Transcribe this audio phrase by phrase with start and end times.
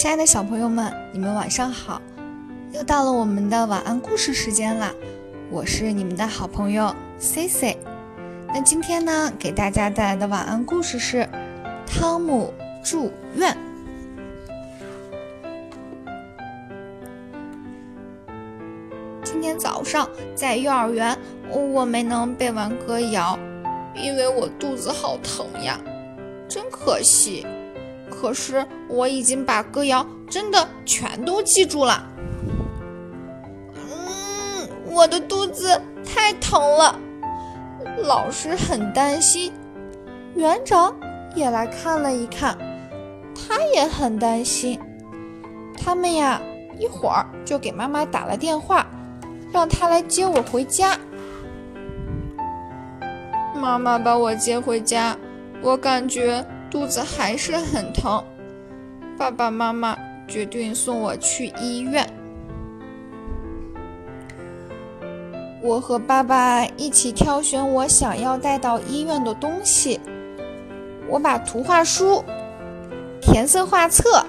[0.00, 2.00] 亲爱的小朋友们，你们晚上好！
[2.72, 4.94] 又到了我们的晚安故事时间啦，
[5.50, 7.76] 我是你们的好朋友 C C。
[8.46, 11.22] 那今天呢，给大家带来的晚安故事是
[11.84, 13.52] 《汤姆住院》。
[19.24, 21.18] 今天早上在幼儿园，
[21.50, 23.36] 我没能背完歌谣，
[23.96, 25.76] 因为我肚子好疼呀，
[26.48, 27.44] 真可惜。
[28.20, 32.04] 可是我已经把歌谣真的全都记住了。
[33.76, 36.98] 嗯，我的肚子太疼了，
[38.02, 39.52] 老师很担心，
[40.34, 40.92] 园长
[41.36, 42.58] 也来看了一看，
[43.34, 44.80] 他也很担心。
[45.80, 46.40] 他们呀，
[46.76, 48.84] 一会儿就给妈妈打了电话，
[49.52, 50.98] 让她来接我回家。
[53.54, 55.16] 妈妈把我接回家，
[55.62, 56.44] 我感觉。
[56.70, 58.22] 肚子还是很疼，
[59.16, 62.06] 爸爸妈妈决定送我去医院。
[65.62, 69.98] 我和爸爸一起挑选我想要带到医院的东西。
[71.08, 72.22] 我把图画书、
[73.20, 74.24] 填色画册、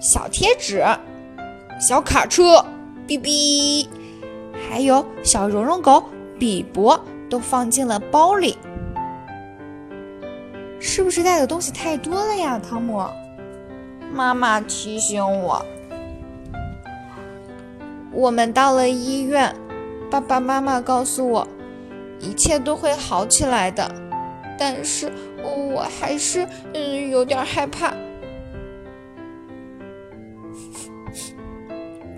[0.00, 0.84] 小贴纸、
[1.78, 2.64] 小卡车、
[3.06, 3.86] 哔哔，
[4.68, 6.02] 还有小绒绒狗
[6.38, 8.56] 比伯都放进了包里。
[10.78, 13.02] 是不是带的东西太多了呀，汤姆？
[14.12, 15.64] 妈妈提醒我。
[18.12, 19.54] 我们到了医院，
[20.10, 21.46] 爸爸妈妈告诉我，
[22.18, 23.90] 一切都会好起来的。
[24.58, 27.92] 但是我还是嗯有点害怕。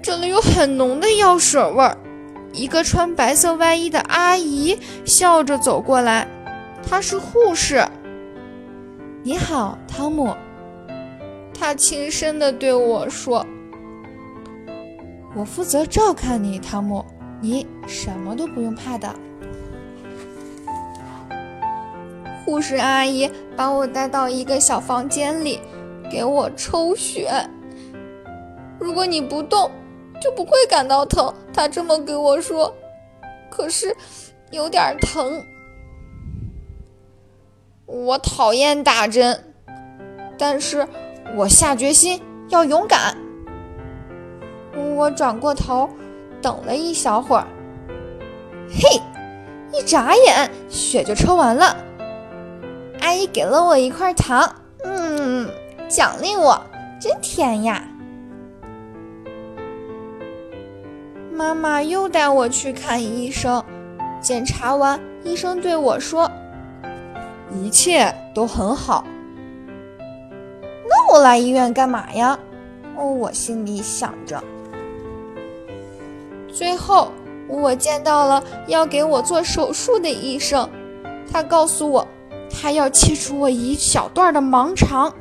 [0.01, 1.99] 这里有很浓的药水味儿。
[2.53, 6.27] 一个穿白色外衣的阿姨笑着走过来，
[6.89, 7.85] 她是护士。
[9.25, 10.33] 你好，汤姆。
[11.53, 13.45] 他轻声地对我说
[15.35, 17.05] ：“我负责照看你，汤姆，
[17.41, 19.13] 你什么都不用怕的。”
[22.47, 25.61] 护士阿姨把我带到一个小房间里，
[26.09, 27.29] 给我抽血。
[28.79, 29.69] 如果你不动，
[30.23, 31.35] 就不会感到疼。
[31.53, 32.73] 她这么给我说。
[33.51, 33.95] 可是，
[34.53, 35.43] 有点疼。
[37.89, 39.43] 我讨厌打针，
[40.37, 40.87] 但是
[41.35, 43.17] 我下决心要勇敢。
[44.95, 45.89] 我转过头，
[46.43, 47.47] 等了一小会儿，
[48.69, 49.01] 嘿，
[49.73, 51.75] 一眨眼血就抽完了。
[53.01, 55.49] 阿姨给了我一块糖，嗯，
[55.89, 56.63] 奖励我，
[57.01, 57.83] 真甜呀。
[61.33, 63.65] 妈妈又带我去看医生，
[64.21, 66.31] 检查完，医生对我说。
[67.65, 69.05] 一切都很好，
[70.89, 72.39] 那我来医院干嘛呀？
[72.97, 74.43] 哦，我心里想着。
[76.53, 77.13] 最后，
[77.49, 80.69] 我见到了要给我做手术的医生，
[81.31, 82.07] 他告诉我，
[82.51, 85.13] 他要切除我一小段的盲肠。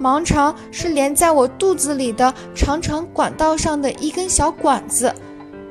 [0.00, 5.14] 盲肠是连在我肚子里的长长管道上的一根小管子，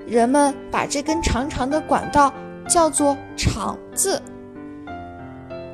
[0.08, 2.32] 人们把这根长长的管道
[2.68, 4.22] 叫做肠子。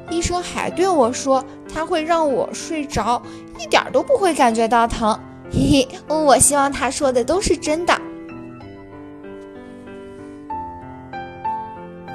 [0.10, 1.44] 医生还对我说，
[1.74, 3.22] 他会让我睡着，
[3.60, 5.18] 一点都不会感觉到疼。
[5.52, 8.00] 嘿嘿，我希望他说的都是真的。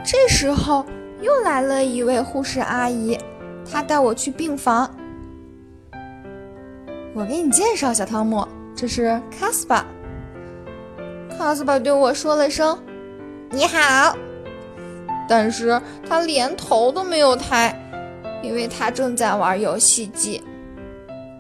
[0.05, 0.85] 这时候
[1.21, 3.19] 又来了一位护士阿姨，
[3.71, 4.89] 她带我去病房。
[7.15, 9.87] 我给你介绍，小汤姆，这是卡斯巴。
[11.37, 12.79] 卡斯巴对我说了声
[13.51, 14.17] “你好”，
[15.29, 17.75] 但是他连头都没有抬。
[18.45, 20.43] 因为他正在玩游戏机，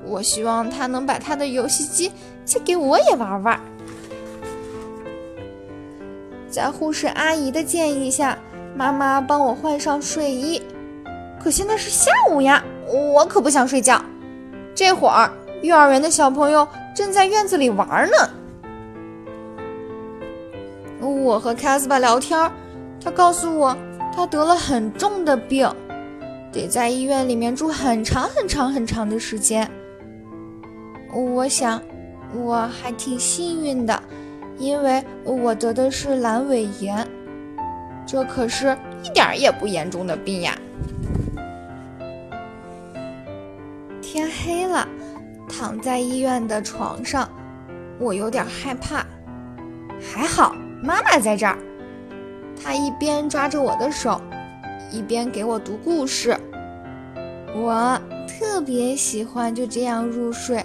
[0.04, 2.10] 我希望他能把他的游戏机
[2.44, 3.60] 借给我也玩玩。
[6.48, 8.38] 在护士阿姨的建议下，
[8.74, 10.62] 妈妈帮我换上睡衣。
[11.42, 14.00] 可现在是下午呀，我可不想睡觉。
[14.74, 15.30] 这会儿，
[15.62, 18.16] 幼儿园的小朋友正在院子里玩呢。
[21.00, 22.50] 我和卡斯巴聊天，
[23.02, 23.76] 他告诉我
[24.14, 25.68] 他得了很重的病。
[26.54, 29.68] 得在医院里面住很长很长很长的时间。
[31.12, 31.82] 我想，
[32.32, 34.00] 我还挺幸运的，
[34.56, 37.04] 因为我得的是阑尾炎，
[38.06, 40.56] 这可是一点儿也不严重的病呀。
[44.00, 44.86] 天黑了，
[45.48, 47.28] 躺在医院的床上，
[47.98, 49.04] 我有点害怕。
[50.00, 51.58] 还好妈妈在这儿，
[52.62, 54.20] 她一边抓着我的手。
[54.94, 56.38] 一边给我读故事，
[57.52, 60.64] 我特别喜欢就这样入睡。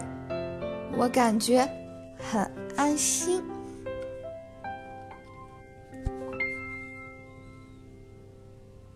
[0.96, 1.68] 我感觉
[2.16, 3.42] 很安心。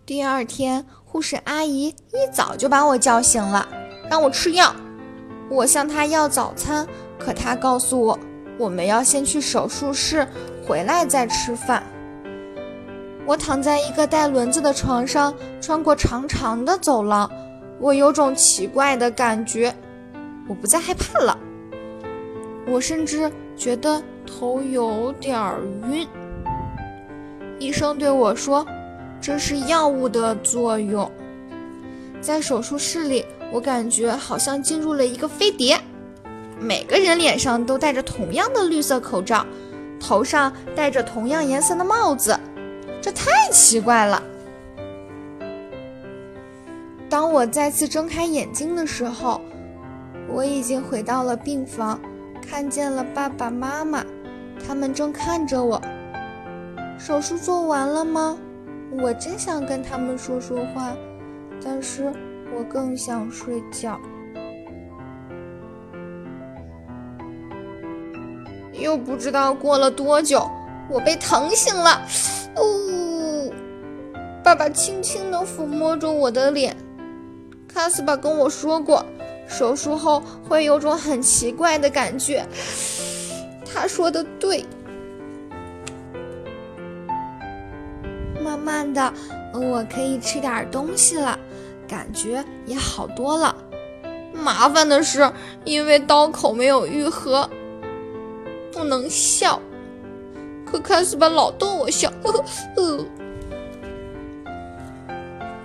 [0.06, 3.68] 第二天，护士阿姨一早就把我叫醒了，
[4.08, 4.72] 让我吃药。
[5.50, 6.86] 我向她要早餐，
[7.18, 8.16] 可她告诉我，
[8.56, 10.28] 我们要先去手术室，
[10.64, 11.82] 回来再吃饭。
[13.26, 17.30] 我躺在一个带轮子的床上，穿过长长的走廊，
[17.80, 19.74] 我有种奇怪的感觉，
[20.48, 21.38] 我不再害怕了。
[22.66, 25.38] 我甚至觉得头有点
[25.90, 26.06] 晕。
[27.58, 28.66] 医生对我说。
[29.20, 31.10] 这是药物的作用。
[32.20, 35.80] 在手术室里，我感觉好像进入了一个飞碟。
[36.60, 39.46] 每个人脸上都戴着同样的绿色口罩，
[39.98, 42.38] 头上戴着同样颜色的帽子，
[43.04, 44.22] 这太奇怪了。
[47.06, 49.42] 当我再次睁开眼睛的时候，
[50.26, 52.00] 我已经回到了病房，
[52.40, 54.02] 看见了爸爸妈妈，
[54.66, 55.78] 他们正看着我。
[56.98, 58.38] 手术做完了吗？
[59.02, 60.96] 我真想跟他们说说话，
[61.62, 62.10] 但是
[62.56, 64.00] 我更想睡觉。
[68.72, 70.50] 又不知道过了多久，
[70.88, 72.00] 我被疼醒了。
[74.54, 76.76] 爸爸轻轻地抚摸着我的脸。
[77.66, 79.04] 卡斯巴跟我说过，
[79.48, 82.46] 手术后会有种很奇怪的感觉。
[83.66, 84.64] 他说的对。
[88.40, 89.12] 慢慢的，
[89.52, 91.36] 我可以吃点东西了，
[91.88, 93.56] 感觉也好多了。
[94.32, 95.28] 麻烦的是，
[95.64, 97.50] 因为刀口没有愈合，
[98.72, 99.60] 不能笑。
[100.64, 102.08] 可卡斯巴老逗我笑。
[102.22, 103.04] 呵呵。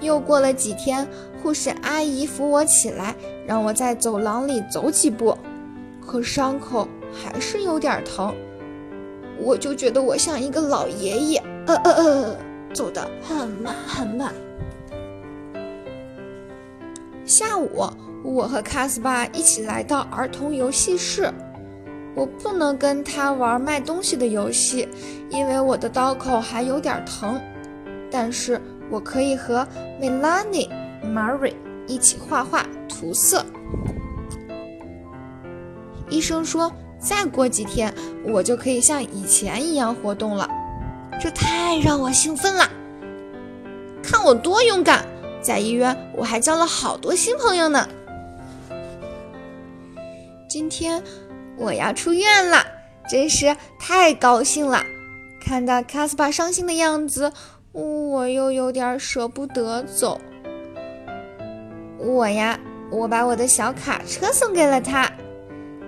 [0.02, 1.08] 又过了几天，
[1.42, 3.16] 护士阿姨扶我起来，
[3.46, 5.38] 让我在走廊里走几步，
[6.06, 8.34] 可伤口还是有点疼。
[9.38, 11.44] 我就觉得我像一个老爷爷。
[11.68, 12.38] 呃呃呃。
[12.72, 14.32] 走得很慢很慢。
[17.26, 17.84] 下午，
[18.24, 21.34] 我和卡斯巴一起来到儿童游戏室。
[22.16, 24.88] 我不能跟他玩卖东西的游戏，
[25.32, 27.42] 因为我的刀口还有点疼。
[28.12, 29.68] 但是我可以和
[30.02, 30.70] Melanie、
[31.04, 31.54] Mary
[31.88, 33.46] 一起画画、涂色。
[36.10, 37.94] 医生说，再过几天
[38.26, 40.50] 我就可以像以前一样活动了。
[41.22, 42.68] 这太让我兴奋了！
[44.02, 45.06] 看我多勇敢，
[45.42, 47.88] 在医院我还交了好多新朋友呢。
[50.50, 51.04] 今天
[51.58, 52.66] 我要出院了，
[53.08, 54.82] 真是太高兴了！
[55.46, 57.32] 看到卡斯巴伤心的样子，
[57.72, 60.20] 我又有点舍不得走。
[61.98, 62.60] 我呀，
[62.92, 65.10] 我把我的小卡车送给了他。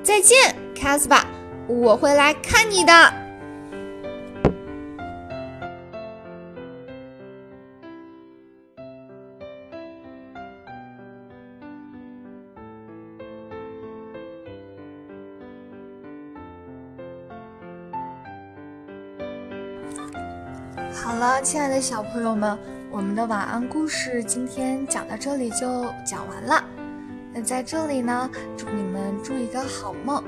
[0.04, 1.26] 再见，卡斯巴，
[1.68, 3.21] 我会来看你的。
[21.04, 22.56] 好了，亲爱的小朋友们，
[22.92, 26.64] 我们的晚安故事今天讲到这里就讲完了。
[27.34, 30.24] 那在这里呢，祝你们祝一个好梦。